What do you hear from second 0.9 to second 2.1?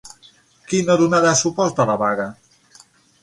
donarà suport a la